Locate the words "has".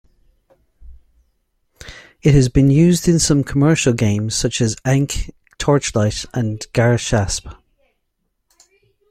2.33-2.49